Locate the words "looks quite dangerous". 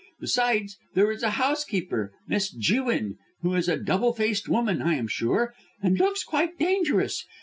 5.99-7.23